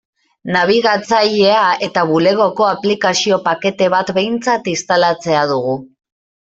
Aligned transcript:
Nabigatzailea 0.53 1.67
eta 1.89 2.05
Bulegoko 2.13 2.67
aplikazio-pakete 2.71 3.93
bat 3.99 4.13
behintzat 4.21 4.75
instalatzea 4.77 5.49
dugu. 5.57 5.81